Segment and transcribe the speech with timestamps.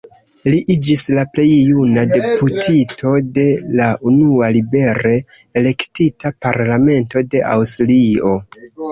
[0.51, 3.43] Li iĝis la plej juna deputito de
[3.79, 5.11] la unua libere
[5.61, 8.33] elektita parlamento de Aŭstrio.